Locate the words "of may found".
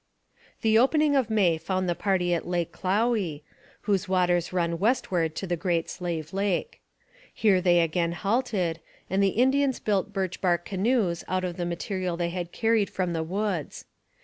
1.15-1.87